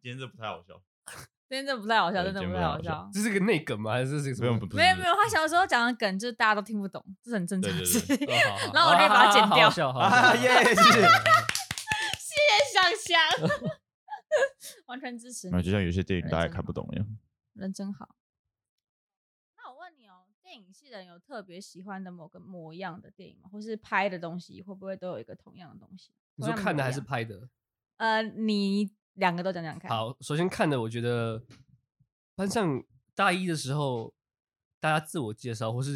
[0.00, 0.80] 今天这不太好笑。
[1.48, 3.08] 今天这不太好笑， 真的不太好笑。
[3.12, 3.92] 这是个内梗吗？
[3.92, 4.58] 还是这是什么？
[4.74, 8.26] 没有没有，他小时候讲的梗，就是大家都听不懂，这是很正常的事情。
[8.74, 9.68] 然后我就把它剪掉。
[10.42, 10.64] 耶！
[10.74, 11.08] 谢谢。
[13.08, 13.18] 想
[14.86, 15.62] 完全支持你。
[15.62, 17.06] 就像有些电影大家看不懂一样。
[17.54, 18.14] 人真好。
[19.56, 23.48] 那我问你哦，电影系的人有特别喜欢的某个模样的电影吗？
[23.50, 26.12] 或是拍的东西，会不会都有一个同样的东西？
[26.34, 27.48] 你说看的还是拍的？
[27.98, 29.88] 呃，你两个都讲讲看。
[29.90, 31.44] 好，首先看的，我觉得
[32.34, 32.82] 班上
[33.14, 34.12] 大一的时候，
[34.80, 35.94] 大家自我介绍或是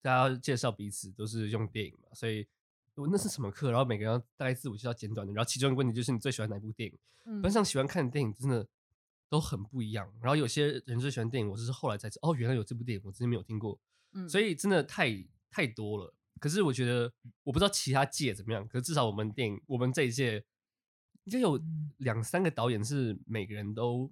[0.00, 2.48] 大家介绍彼此都是用电影嘛，所以。
[2.94, 3.70] 我那是什么课？
[3.70, 5.32] 然后每个人要大概自我介绍简短的。
[5.32, 6.98] 然后其中一个问题就是你最喜欢哪部电影？
[7.24, 8.68] 嗯、班上喜欢看的电影真的
[9.30, 10.12] 都很不一样。
[10.20, 13.80] 然后有些人最喜欢电影，我只是后来才知道，哦，原来有这部电影，我之前没有听过。
[14.12, 15.08] 嗯、所以真的太
[15.50, 16.14] 太多了。
[16.38, 17.10] 可是我觉得，
[17.44, 18.68] 我不知道其他届怎么样。
[18.68, 20.44] 可是至少我们电影，我们这一届
[21.24, 21.60] 应该有
[21.98, 24.10] 两三个导演是每个人都，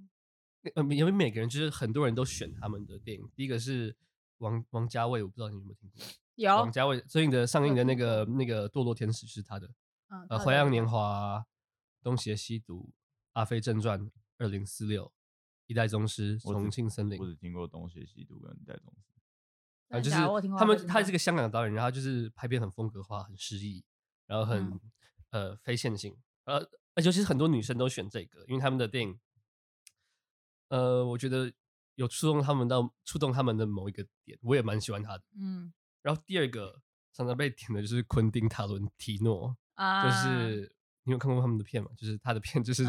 [0.75, 3.31] 呃，因为每个人就是很多人都选他们的电影。
[3.35, 3.96] 第一个是
[4.38, 6.03] 王王家卫，我不知道你有没有听过。
[6.37, 9.70] 有王家卫最近的上映的那个那个堕落天使是他的，
[10.09, 11.44] 嗯、呃，花样年华、
[12.03, 12.90] 东邪西毒、
[13.33, 15.12] 阿飞正传、二零四六、
[15.66, 17.18] 一代宗师、重庆森林。
[17.18, 19.11] 我只听过东邪西毒跟一代宗师。
[19.88, 20.16] 啊，就是
[20.57, 23.85] 他们，他是个香港的导演，然后就是拍片很风格化，很诗意，
[24.27, 24.81] 然后很、嗯、
[25.31, 29.18] 呃非线性，呃，而且其实很多女生都选这个，因为他们的电影，
[30.68, 31.53] 呃，我觉得
[31.94, 35.72] 有触动他们到触动他们的某一个点，我也蛮喜欢他的，嗯。
[36.03, 36.81] 然后第二个
[37.12, 41.90] 常常被点的就是昆汀塔伦提诺，啊、就是你有看过他们的片吗？
[41.96, 42.85] 就是他的片， 就是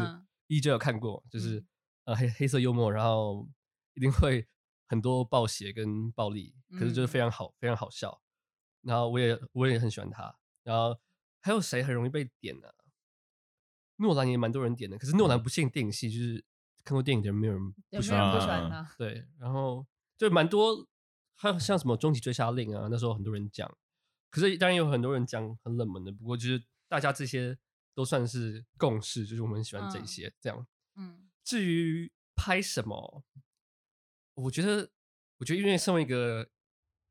[0.46, 1.66] 依旧有看过，就是、嗯、
[2.04, 3.46] 呃黑黑色幽默，然后
[3.94, 4.48] 一定会
[4.86, 8.22] 很多暴血跟暴力，可是就是非常好，非常好笑。
[8.80, 10.34] 然后我也我也很喜欢他。
[10.62, 10.98] 然后
[11.40, 12.81] 还有谁很容易被点呢、啊？
[14.02, 16.44] 诺兰也蛮多人点的，可是诺兰不限电影系，就是
[16.84, 18.94] 看过电影的人没有人不喜欢，没有人不喜欢他。
[18.98, 19.86] 对，然后
[20.18, 20.86] 就蛮多。
[21.34, 23.68] 还有像什么《终极追杀令》啊，那时候很多人讲，
[24.30, 26.12] 可是当然有很多人讲很冷门的。
[26.12, 27.58] 不过就是大家这些
[27.94, 30.66] 都算是共识，就是我们喜欢这些、嗯、这样。
[30.94, 33.24] 嗯，至于拍什么，
[34.34, 34.92] 我觉得，
[35.38, 36.48] 我觉得因为身为一个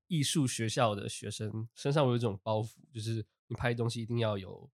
[0.07, 4.69] 艺术学校的学生，身上有一种包袱，就是你拍东西一定要有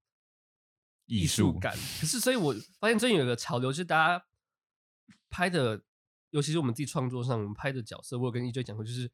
[1.17, 1.77] 艺术感。
[2.01, 4.25] 可是，所以我发现最近有个潮流，就是大家
[5.29, 5.83] 拍的，
[6.31, 9.11] 尤其是我们自己创作上，我们拍的角色，我有跟 EJ 讲过，就是。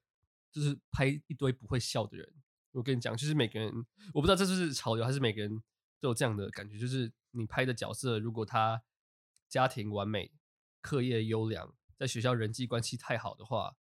[0.51, 2.27] 就是拍一堆不会笑的人，
[2.73, 3.71] 我跟你讲，就是每个人，
[4.15, 5.63] 我不知道这就是潮流还是每个人
[6.01, 8.83] 都有这样的感觉，就是你拍的角色，如果他
[9.47, 10.33] 家庭完美、
[10.81, 13.77] 课业优良，在学校人际关系太好的话，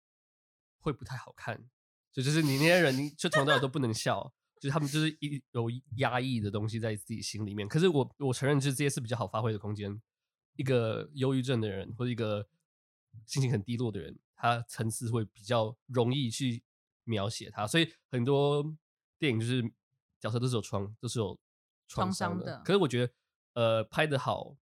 [0.79, 1.69] 会不太好看。
[2.11, 4.33] 就就是你那些人，你就从头到尾都不能笑，
[4.65, 7.67] 就是他们就是一有压抑的东西在自己心里面。
[7.67, 10.01] 可是我我承认，就是这些是比较好发挥的空间。
[10.55, 12.47] 一个忧郁症的人，或者一个
[13.27, 14.17] 心情很低落的人。
[14.35, 16.63] 他层次会比较容易去
[17.03, 18.75] 描写他，所以很多
[19.19, 19.61] 电影就是
[20.19, 21.39] 角色都是有创，都是有
[21.87, 22.59] 创伤的。
[22.65, 23.13] 可是我觉得，
[23.53, 24.57] 呃，拍得好，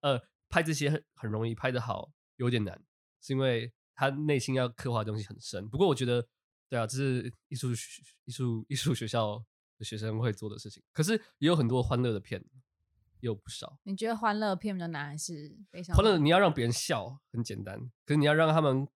[0.00, 2.84] 呃，拍这些很很容易，拍得好有点难，
[3.22, 5.66] 是因为他内心要刻画的东西很深。
[5.68, 6.28] 不过我觉得，
[6.70, 7.72] 对啊，这是艺术
[8.24, 9.44] 艺术艺术学校
[9.76, 10.82] 的学生会做的事情。
[10.90, 12.42] 可是也有很多欢乐的片。
[13.22, 15.94] 也有不少，你觉得欢乐片比较难还是悲伤？
[15.94, 18.88] 欢乐你要让别人笑很简单，可是你要让他们，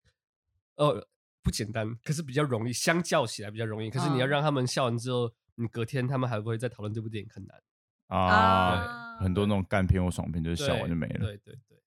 [0.77, 1.07] 呃，
[1.43, 3.91] 不简单，可是比较容易，相较起来比较容易。
[3.91, 7.63] 可是你要让他们笑完之后，你隔天他们还不会再讨论这部电影，很难
[8.07, 9.19] 啊。
[9.19, 11.19] 很多那种干片或爽片，就是笑完就没了。
[11.19, 11.83] 对对对，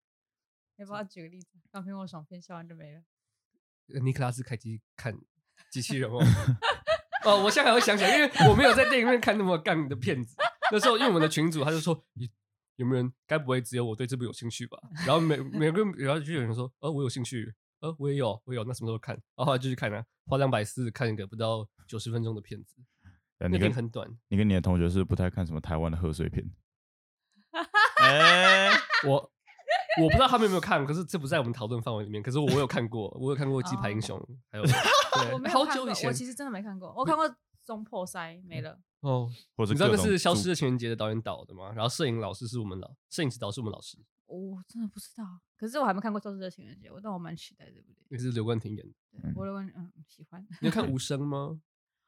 [0.76, 1.58] 要不要举个例子？
[1.72, 3.02] 干片或爽片笑完就没了。
[4.00, 5.20] 尼克拉斯凯奇看
[5.72, 6.20] 机器人哦，
[7.26, 10.36] 哦，我现在还会想起来，因为我没有在电影院看那么干的片子。
[10.72, 12.30] 那时候，因为我们的群主，他就说：“你
[12.76, 13.14] 有没有人？
[13.26, 19.14] 该不会只有我对这部有兴趣吧？”然后每每个人，然后就有人说：“哦，我有兴趣。”呃，我也有，我有，那什么时候看？
[19.14, 22.76] 然后后来就去看了，花两百四看一个不到九十分钟的片子，
[23.38, 24.10] 那电影很短。
[24.30, 26.44] 你跟你的同学是不是不太看什么台湾的贺岁片？
[28.02, 29.32] 哎、欸，我。
[30.02, 32.22] 我不知道他们有没有看，可是这不在我们讨论范围里面。
[32.22, 34.64] 可是我有看过，我有看过《鸡排英雄》oh.，还有，
[35.34, 36.94] 我没有好久以前，我其实真的没看过。
[36.96, 37.28] 我看过
[37.66, 38.80] 《中破塞》，没了。
[39.02, 41.72] 哦，你知道那是《消失的情人节》的导演导的吗？
[41.74, 43.98] 然后摄影老师是我们老，摄影指导是我们老师。
[44.26, 45.24] 我真的不知道，
[45.58, 48.06] 可是我还没看过《消失的情人节》，我但我蛮期待这部电影。
[48.10, 50.46] 也是刘冠廷演的，对，我刘冠廷嗯喜欢。
[50.62, 51.60] 你有看《无声》吗？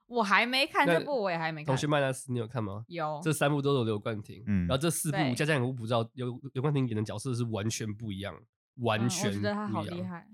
[0.10, 1.68] 我还没看这部，我也还没看。
[1.68, 2.84] 同学麦纳斯，你有看吗？
[2.88, 3.22] 有。
[3.24, 8.36] 这三部都有刘冠廷，嗯，然后这四部家家有不知道刘刘冠廷演的角色是完全不一样，
[8.78, 9.44] 完全不一样。
[9.44, 10.28] 我觉得他好厉害，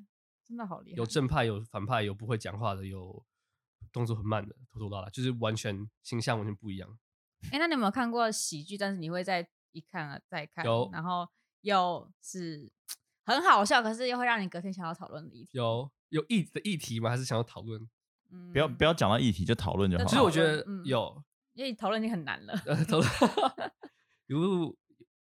[0.46, 0.98] 真的好厉害。
[0.98, 3.22] 有正派，有反派，有不会讲话的，有
[3.92, 6.98] 动作很慢的，拖拖拉拉，就是完全形象完全不一样。
[7.52, 8.78] 哎，那你有没有看过喜剧？
[8.78, 11.28] 但是你会再一看啊再看，有，然后
[11.62, 12.72] 又是
[13.26, 15.50] 很好笑，可是又会让你隔天想要讨论的议题。
[15.52, 17.10] 有有议的议题吗？
[17.10, 17.90] 还是想要讨论？
[18.52, 20.06] 不要不要讲到议题就讨论就好。
[20.06, 22.56] 其实我觉得有，因为讨论已经很难了。
[22.86, 23.10] 讨论
[24.28, 24.78] 有一部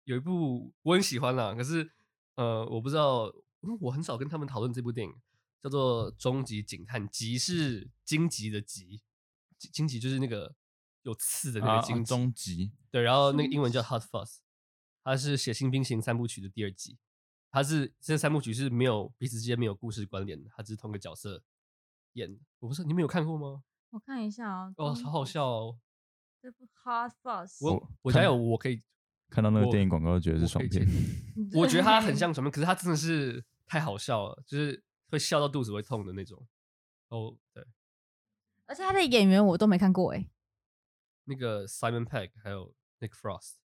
[0.04, 1.90] 有一部我很喜欢啦，可是
[2.36, 3.32] 呃我不知道，
[3.80, 5.14] 我很少跟他们讨论这部电影，
[5.62, 9.00] 叫做《终极警探》，极是荆棘的棘，
[9.58, 10.54] 荆棘就是那个
[11.02, 12.08] 有刺的那个荆棘。
[12.08, 14.38] 终极对，然后那个英文叫 Hot Fuzz，
[15.02, 16.98] 它是《血腥冰淇淋三部曲》的第二集，
[17.50, 21.42] 它是这三部曲是没有彼此之间没有故事关联的，它只是同个角色。
[22.14, 23.62] 演我不是你们有看过吗？
[23.90, 25.78] 我看一下啊，哦，好好笑哦！
[26.40, 28.82] 这部 Hot Fuzz，我我家有，我可以
[29.28, 30.86] 看到那个电影广告，觉得是爽片。
[31.54, 36.46] 我觉得它很像爽片，可是它真的是太好笑了，就是会笑到肚子会痛的那种。
[37.08, 37.66] 哦，对，
[38.66, 40.30] 而且他的演员我都没看过哎，
[41.24, 43.56] 那个 Simon Pegg 还有 Nick Frost，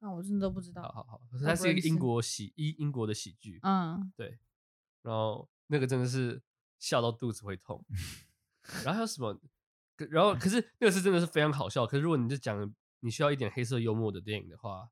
[0.00, 0.82] 那我真的都不知道。
[0.82, 4.40] 好好好，可是它是一个英国喜英英国的喜剧，嗯，对，
[5.02, 5.48] 然后。
[5.70, 6.42] 那个真的是
[6.78, 7.84] 笑到肚子会痛，
[8.84, 9.40] 然后还有什么？
[10.10, 11.86] 然后可是那个是真的是非常好笑。
[11.86, 14.90] 可是如果你就讲你需要一点黑色幽默的电影的话，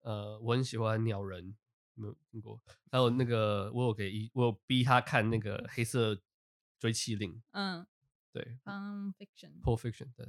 [0.00, 1.52] 呃，我很喜欢《鸟人》，
[1.94, 2.60] 没有听过？
[2.90, 6.20] 还有那个我有给一我有逼他看那个《黑色
[6.78, 7.32] 追妻令》。
[7.52, 7.86] 嗯，
[8.32, 8.58] 对。
[8.64, 9.60] Pulp Fiction。
[9.62, 10.28] Pulp Fiction 对。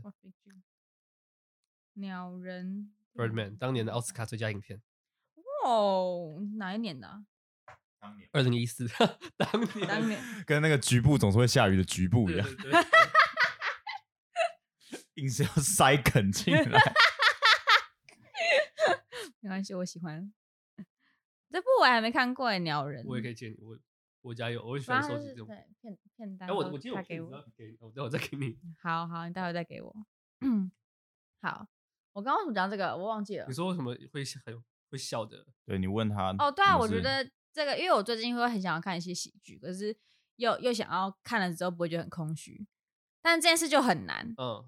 [1.94, 2.94] 鸟人。
[3.14, 4.82] Birdman 当年的奥斯卡最佳影片。
[5.66, 7.24] 哦，哪一年的？
[8.32, 8.88] 二零一四，
[9.38, 12.48] 当年，当年跟那个局部总是会下雨的局部一样，
[15.16, 16.80] 硬是要塞梗进来。
[19.42, 20.32] 没关系，我喜欢
[21.52, 23.04] 这部我还没看过哎，鸟人。
[23.06, 23.78] 我也可以借你，我
[24.22, 26.50] 我家有，我很喜欢收集这种片片单。
[26.50, 27.30] 哎，我我记得我给我，
[27.80, 28.58] 我待会再给你。
[28.82, 29.94] 好好，你待会再给我。
[30.42, 30.72] 嗯，
[31.42, 31.68] 好，
[32.14, 32.96] 我刚刚怎么讲这个？
[32.96, 33.46] 我忘记了。
[33.48, 35.46] 你说为什么会很会笑的？
[35.66, 37.30] 对你问他哦，对啊，我觉得。
[37.54, 39.96] 这个，因为我最近会很想要看一些喜剧，可是
[40.38, 42.66] 又又想要看了之后不会觉得很空虚，
[43.22, 44.34] 但这件事就很难。
[44.38, 44.64] 嗯，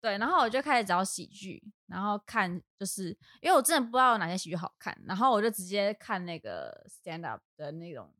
[0.00, 3.08] 对，然后我就开始找喜剧，然后看，就是
[3.42, 8.10] 因为我真的不知道有哪些喜剧好看，然后我就直接看那个 stand up 的那种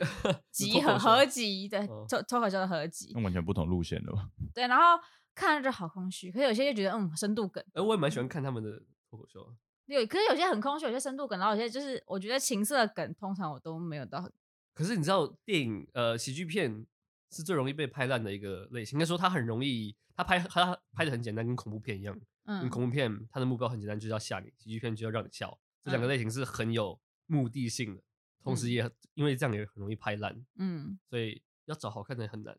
[0.50, 4.28] 集合合集对脱脱口秀的合集，那完全不同路线的吧？
[4.52, 5.02] 对，然后
[5.34, 9.54] 看了就好空虚，可是有些就觉得嗯深度梗，哎，我也蛮喜欢看他们的脱口秀。
[9.94, 14.30] 有，可是有些很空虚，有些深度梗，然后有些就是我觉得情色梗，通常我都没有到。
[14.74, 16.86] 可是你知道，电影呃喜剧片
[17.30, 18.96] 是最容易被拍烂的一个类型。
[18.96, 22.18] 应该说它很容易，它拍它拍的很简单，跟恐怖片一样。
[22.44, 22.68] 嗯。
[22.70, 25.58] 恐怖片它的目标很简单，就是要吓你；喜剧片就要让你笑。
[25.84, 28.04] 这两个类型是很有目的性的，嗯、
[28.44, 30.44] 同时也因为这样也很容易拍烂。
[30.56, 30.98] 嗯。
[31.08, 32.56] 所以要找好看的很难，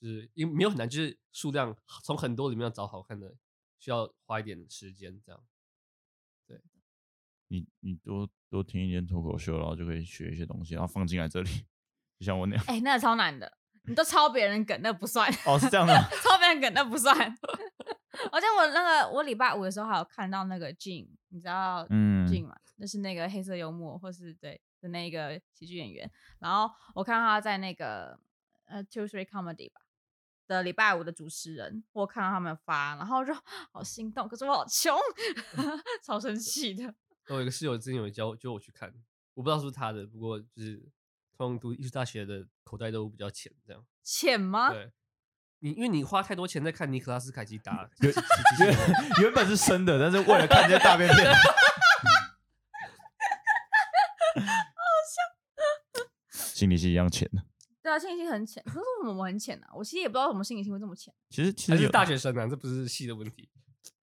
[0.00, 3.34] 就是因没有很难，就是数量从很多里面要找好看的，
[3.78, 5.42] 需要花一点时间这样。
[7.50, 11.50] 对，你你多多听一点脱口秀，然后就可以学一些东西，然后放进来这里，
[12.18, 12.64] 就像我那样。
[12.68, 13.52] 哎、欸，那个超难的，
[13.84, 15.28] 你都抄别人梗，那、不算。
[15.44, 17.14] 哦，是这样的， 抄别人梗那、不算。
[18.32, 22.56] 而且我那个我礼拜五的时候还有看到那个 Gene，你知道嗯 Gene 吗？
[22.76, 26.10] 那是那个黑色幽默或是对的那个喜剧演员。
[26.38, 28.18] 然后我看到他在那个
[28.66, 29.80] 呃 Two Three Comedy 吧。
[30.46, 33.32] 的礼拜五的主持人，我看到他们发，然后就
[33.70, 34.98] 好心动，可是我好穷，
[36.02, 36.92] 超生气的。
[37.30, 38.92] 我有一个室友之前有教教我去看，
[39.34, 40.82] 我不知道是不是他的，不过就是
[41.36, 43.84] 通常读艺术大学的口袋都比较浅，这样。
[44.02, 44.72] 浅吗？
[44.72, 44.90] 对，
[45.60, 48.14] 你因为你花太多钱在看尼克拉斯凯奇 打，原
[49.22, 51.40] 原本是深的，但是为了看这些大便片， 好
[55.06, 55.22] 笑，
[56.32, 57.44] 心理是一样浅的。
[57.80, 58.60] 对啊，心理系很浅。
[58.64, 59.72] 可是为什么我很浅呢、啊？
[59.74, 61.14] 我其实也不知道为什么心理性会这么浅。
[61.30, 63.48] 其实其实是大学生啊，这不是系的问题，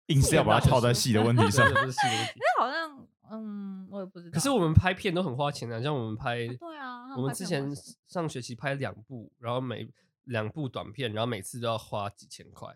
[0.08, 2.32] 硬是要把它套在系的问题上，不是系的问题。
[2.36, 4.34] 因为好像嗯，我也不知道。
[4.34, 7.70] 可是我们拍片都很花钱的，像我们拍，啊对啊，我们之前
[8.08, 9.90] 上学期拍两部，然后每
[10.26, 12.68] 两部短片，然后每次都要花几千块，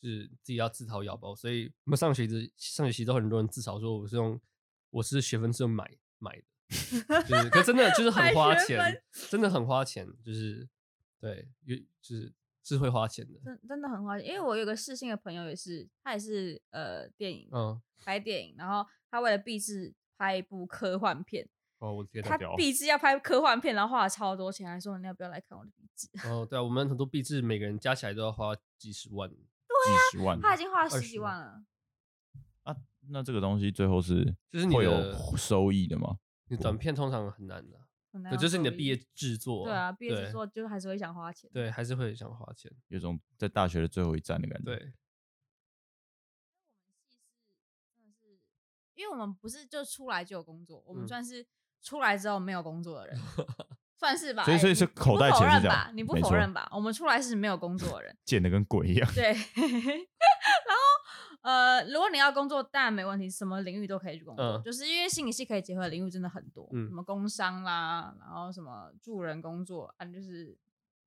[0.00, 1.34] 就是自己要自掏腰包。
[1.34, 4.40] 所以我们上学期上学期都很多人自嘲说我是用
[4.90, 6.40] 我是学分是用买买
[7.08, 10.68] 的，就是可真的就是很花钱，真的很花钱，就是
[11.20, 12.32] 对，有就是。
[12.68, 14.28] 是会花钱的，真真的很花钱。
[14.28, 21.48] 因为我有个世新的朋友也是，他也是呃电影，嗯，拍电影，然后他为了毕制拍一部科幻片。
[21.78, 26.08] 哦，我他毕制要拍科幻片，然后花了超多钱，还说你要不要来看我的毕制？
[26.28, 31.62] 哦，对啊，我们很多毕制每个人加起来都要花几十万，对啊，几十万，他已经花了十几万了。
[32.64, 32.76] 啊，
[33.08, 36.18] 那这个东西最后是就是会有收益的吗？
[36.48, 37.78] 你短片通常很难的。
[38.22, 39.64] 对，就是你的毕业制作。
[39.64, 41.50] 对啊，毕业制作就是还是会想花钱。
[41.52, 44.64] 对，还是会想花钱，有种在大学的最后一站的感觉。
[44.64, 44.74] 对。
[44.76, 44.80] 我
[46.84, 47.16] 们系是
[47.96, 48.38] 真的是，
[48.94, 51.46] 因为我们不是就出来就有工作，我们算是
[51.82, 53.18] 出来之后没有工作的人，
[53.98, 54.44] 算是吧。
[54.44, 55.90] 所以，所以是口袋钱是这样。
[55.94, 56.68] 你不否认吧？
[56.72, 59.10] 我们出来是没有工作的人， 贱的跟鬼一样。
[59.14, 59.32] 对。
[59.32, 59.38] 然后。
[61.48, 70.54] 呃，如果你要工作，当然没问题，什么领域都可以去工作，嗯、就是因为心理系可以结合的领域真的很多，嗯、什么工商啦，然后什么助人工作啊，就是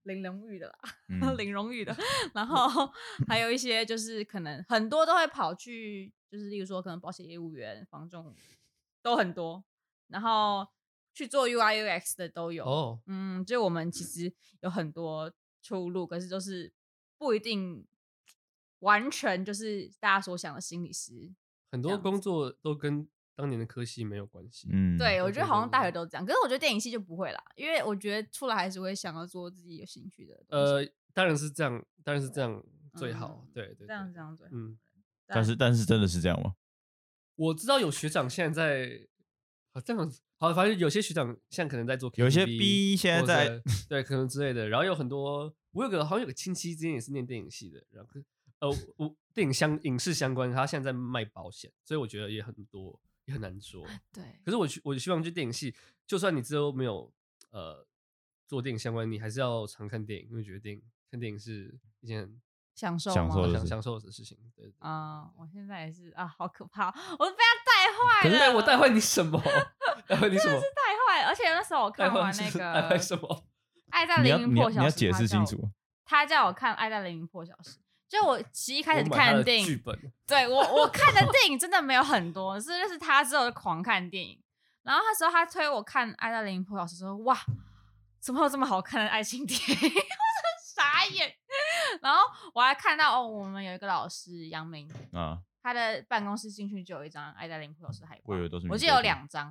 [0.01, 1.95] 领荣誉的啦， 嗯、领荣誉的，
[2.34, 2.91] 然后
[3.27, 8.34] 还有一些就是可能很多都会跑去，就是例如说可能保险业务员、房仲
[9.04, 9.63] 都很多，
[10.08, 10.67] 然后
[11.13, 16.73] 去做 UI UX 的都有，哦、嗯，就我们其实有很多出路，可是就是
[17.19, 17.86] 不一定。
[18.82, 21.34] 完全就是大家所想的心理师，
[21.72, 24.67] 很多工作都跟当年的科系没有关系。
[24.72, 30.44] 嗯，对，我觉得好像大学都这样，可是我觉得电影系就不会啦，因为我觉得出来还是会想要做自己有兴趣的。
[30.50, 32.63] 呃，当然是这样，当然是这样
[32.96, 33.48] 最好。
[33.54, 34.52] 对对，这样这样最好。
[34.54, 34.78] 嗯，
[35.26, 36.56] 但是但是真的是这样吗？
[37.36, 39.08] 我知道有学长现在在，
[39.74, 44.67] 好这样子，好，反正有些学长现在可能在做，有些 B 现在在，对，可能之类的。
[44.70, 48.12] 然后有很多，我有个好像有个亲戚之前也是念电影系的，然后。
[48.62, 53.86] 呃，我电影相影视相关，他现在在卖保险，所以我觉得也很多，也很难说。
[54.13, 57.12] 对，可是我我希望去电影系，就算你之后没有
[57.50, 57.86] 呃
[58.47, 62.39] 做电影相关，你还是要常看电影，因为觉得电影看电影是一件
[62.76, 64.38] 享受享受享享受的事情。
[64.56, 68.39] 对啊、呃，我现在也是啊，好可怕，我都被他带坏了。
[68.39, 69.41] 可是我带坏你什么？
[70.08, 70.60] 带坏你什么？
[70.60, 73.28] 是带坏，而且那时候我看完那个带坏什么？
[73.93, 75.67] 《爱在黎明破晓时》，你要解释清楚。
[76.06, 77.80] 他叫我看《爱在黎明破晓时》。
[78.12, 79.82] 就我其实一开始看的电影，
[80.28, 84.38] 对我我看的 电影真的没有很多，是认识他之后就狂看电影。
[84.84, 87.38] 然后那时候他推我看《爱在黎明破晓时》，说哇，
[88.19, 89.65] 怎么有这么好看的爱情电影？
[89.71, 90.04] 我真的
[90.76, 91.34] 傻眼。
[92.02, 92.19] 然后
[92.54, 99.45] 我还看到哦，我们有一个老师杨明啊，他的办公室进去就有一张《爱在黎明破晓时》海报，我以为都是，我记得有两张，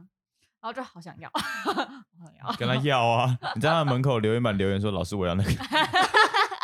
[0.61, 3.39] 然后就好想要， 好想要跟他要啊！
[3.55, 5.51] 你在他门口留言板留言说：“老师，我要那个。”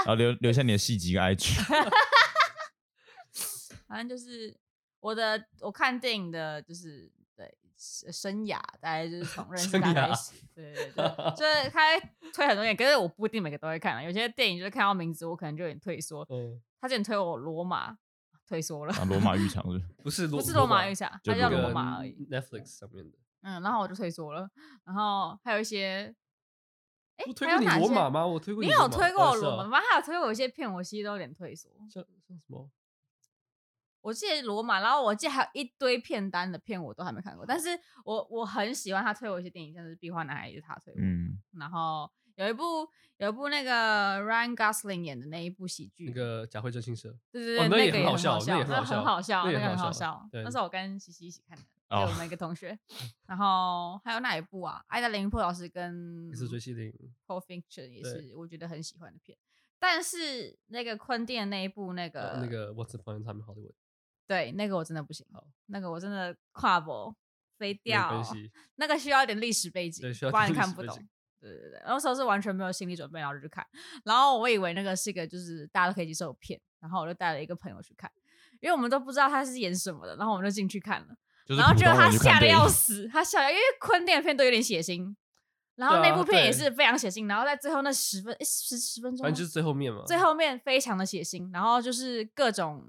[0.07, 1.59] 然后留留下你的细节跟 IG，
[3.89, 4.57] 反正就是
[5.01, 11.05] 我的我看电影的，就是对生涯大概就是从 认识他开始，对对对，
[11.37, 11.99] 就是他
[12.33, 16.25] 推很多电影，可是我不一定每个都会看，有些电影就是看到名字我可能就有点退缩。
[16.31, 17.99] 嗯，他之前推我罗马，
[18.47, 18.95] 退缩了。
[19.07, 20.27] 罗马浴场是不是？
[20.29, 22.13] 不是罗马浴场，他叫罗马而已。
[22.31, 23.19] Netflix 上面的。
[23.43, 24.49] 嗯，然后我就退缩了，
[24.85, 26.15] 然后还有一些。
[27.17, 28.27] 哎，我推过你罗马吗？
[28.27, 28.69] 我推过你。
[28.69, 29.79] 你有推过我罗马吗？
[29.91, 31.71] 还有推过一些片，我其实都有点退缩。
[31.91, 32.71] 像像什么？
[34.03, 37.45] 我记得罗马，然后我记得还有一堆片单的片，我都还没看过。
[37.45, 37.69] 但是
[38.05, 40.99] 我我很喜欢他推我一些电影，像是《壁花男孩》也是他推我。
[41.01, 41.39] 嗯。
[41.59, 47.09] 然后有一部有一部那个 Ryan Gosling 演的那一部喜剧，那个《假会真心社》。
[47.33, 50.29] 对对对，那个也很好笑，那个很好笑，那个很好笑。
[50.33, 51.65] 那是我跟西西一起看的。
[51.89, 52.79] 还有那个同学，
[53.27, 54.85] 然后还有哪一部啊？
[54.89, 56.93] 爱在黎明破晓时跟也是追缉令
[57.27, 59.37] ，Pulp Fiction 也是我觉得很喜欢的片。
[59.79, 63.75] 但是那个昆汀的那一部那个那个 What's the Point in Time Hollywood？
[64.27, 65.25] 对，那个我真的不行。
[65.33, 67.15] 好，那个我真的跨博
[67.59, 68.25] 飞掉，
[68.75, 70.97] 那个需要一点历史背景，不然看不懂。
[71.39, 73.65] 对对对，那时候是完全没有心理准备，然后就去看。
[74.05, 78.11] 然后我以为那个是一个就是大家都可以接受的片，然后我就带了一个朋友去看，
[78.61, 81.17] 因为我们都不知道他是演什么的，然后我们就进去看了。
[81.49, 85.15] 然后觉得他吓得要死，他吓，因为昆汀的片都有点血腥，
[85.77, 92.85] 然后那部片也是非常血腥，然后在最后那十分十十分钟，反正就是最后面嘛，最后面非常的血腥，然后就是各种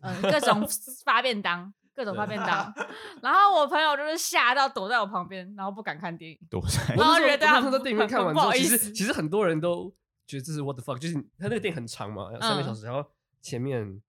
[0.00, 0.66] 嗯各种
[1.04, 2.72] 发便当，各种发便当，
[3.20, 9.92] 然后我朋友就是吓到躲在我旁边，然后不敢看电影，躲在， 然后觉得他们在电影院看完之后，其实其实很多人都
[10.26, 13.04] 觉得这是 what the fuck，就是他那个电影很长嘛，三个小时，然后
[13.42, 14.00] 前面。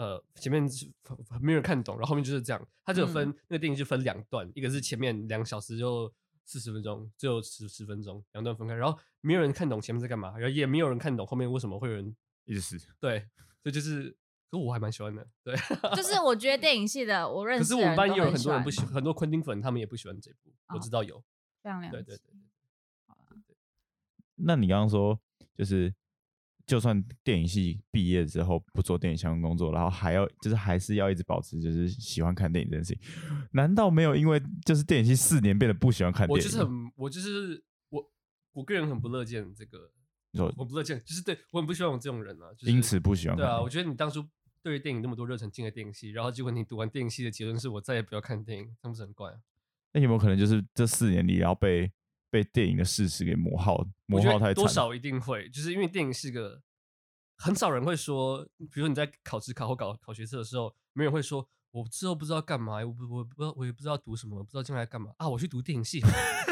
[0.00, 0.90] 呃前面是
[1.42, 6.10] 没有人看懂，然后后面就是这样，它就有分、嗯、那个电影就分两段，一个是前面两小时就
[6.46, 13.20] 四十分钟，最后十十分钟，两段分开，然后没有人看懂前面在干嘛，然后也没有人看懂后面为什么会有人一直死，对，
[13.62, 14.16] 所以就是。
[14.50, 15.54] 可我还蛮喜欢的，对，
[15.94, 16.02] 就。
[16.02, 21.22] 是我觉得电影系的我认识，可是我们班也有很多人不喜欢，很多昆汀粉，他们也不喜欢这部，哦、我知道有，
[21.62, 21.80] 非常。
[21.80, 22.40] 亮，对对对对，
[23.06, 23.36] 好啦
[24.34, 25.16] 那你刚刚说，
[25.54, 25.94] 就是
[26.70, 33.02] 就算电影系毕业之后不做电影相关工作，然后还要就是还是要一直保持就是喜欢看电影这件事情，
[33.50, 36.34] 难道没有因为就是电影系四年变得不喜欢看电影？
[36.34, 38.10] 我就是很，我就是我，
[38.52, 39.90] 我个人很不乐见这个，
[40.56, 43.36] 我不乐见，就是对我很不喜欢我这种人啊，就是、因此不喜欢。
[43.36, 44.24] 对啊，我觉得你当初。
[44.62, 49.36] 对于电影那么多热忱进了电影系，然后结果你读完电影系的结论是我再也不要看电影，那不是很怪啊？
[49.94, 51.90] 那有没有可能就是这四年里然后被
[52.30, 54.54] 被电影的事实给磨耗，磨耗太惨？
[54.54, 56.62] 多少一定会，就是因为电影是个
[57.36, 66.00] 很少人会说，比如说你在考职考或考考学测的时候，没人会说我之后不知道干嘛，我不我不知道我也不知道读什么，不知道将来干嘛啊，我去读电影系，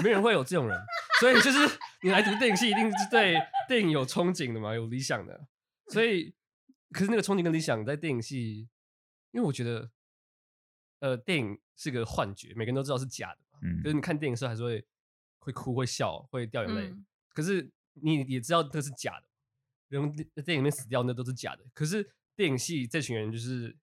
[0.02, 0.78] 没人会有这种人，
[1.20, 1.58] 所以就是
[2.02, 3.36] 你来读电影系一定是对
[3.68, 5.46] 电影有憧憬的嘛，有理想的，
[5.88, 6.34] 所以。
[6.90, 8.66] 可是那个憧憬跟理想在电影系，
[9.32, 9.90] 因为我觉得，
[11.00, 13.58] 呃，电影是个幻觉，每个人都知道是假的嘛。
[13.60, 13.82] 嗯。
[13.82, 14.82] 可是你看电影的时候还是会
[15.38, 16.88] 会哭、会笑、会掉眼泪。
[16.88, 17.06] 嗯。
[17.34, 19.26] 可是你也知道这是假的，
[19.88, 21.64] 人在电影里面死掉那都是假的。
[21.72, 23.76] 可是电影系这群人就是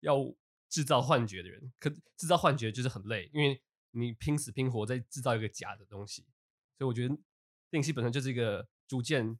[0.00, 0.34] 要
[0.68, 6.22] 制造幻觉的人，可制造幻觉就是很累，因为你拼死拼活在制造一个假的东西。
[6.78, 7.14] 所以我觉得
[7.70, 9.38] 电影系本身就是一个逐渐。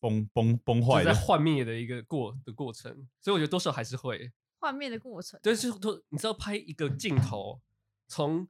[0.00, 5.40] 崩崩崩坏，在幻灭的一个过的过程，所以我觉得多少还是会幻灭的过程。
[5.42, 7.62] 对，就是都你知道，拍一个镜头，
[8.06, 8.46] 从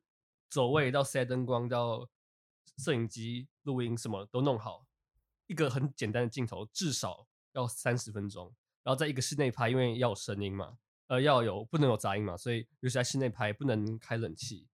[0.51, 2.09] 走位到塞灯光到
[2.77, 4.87] 摄影机录音，什么都弄好，
[5.47, 8.55] 一个很简单的镜头至少要三十分钟。
[8.83, 14.69] 然后在一个室内拍，因为要有声音嘛，呃，要有不能有杂音嘛，所以尤其在室内拍不能开冷气，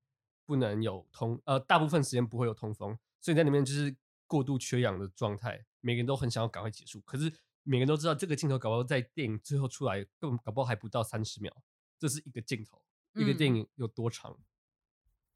[0.45, 3.97] 不能有通，呃，大部分时间不会有通风，所以在里面就是
[4.27, 5.65] 过度缺氧的状态。
[5.81, 7.33] 每个人都很想要赶快结束，可是
[7.63, 11.55] 每个人都知道这个镜头搞不好在电影最后出来，根本搞不好还不到三十秒。
[11.99, 12.83] 这是一个镜头，
[13.15, 14.33] 一个电影有多长？
[14.33, 14.45] 嗯、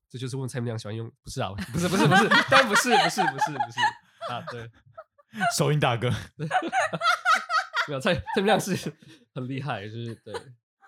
[0.08, 3.80] 这就是问蔡明亮喜欢用，不是啊，不是不是不是，当然不是不是不是不是
[4.32, 4.70] 啊，对，
[5.56, 6.08] 收音大哥，
[7.88, 8.74] 没有蔡蔡明亮是
[9.34, 10.32] 很厉害，就是对，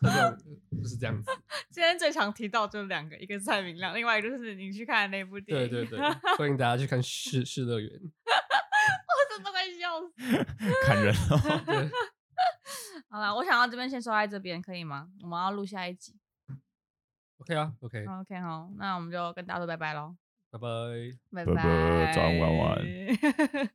[0.02, 0.36] 这样
[0.82, 1.30] 就是这样子。
[1.70, 7.90] 今天最常提到就是两个，一个是蔡明亮，另外一个就是你去看的那部电影，对对对，欢迎大家去看《世世乐园》。
[7.98, 10.86] 我真的快笑死！
[10.86, 11.62] 看人哦。
[11.66, 11.90] 对
[13.10, 15.08] 好了，我想到这边先说在这边，可以吗？
[15.22, 16.14] 我们要录下一集。
[17.38, 18.04] OK 啊，OK。
[18.06, 20.16] OK，好，那我们就跟大家说拜拜喽。
[20.50, 23.70] 拜拜，拜拜，早安，晚安。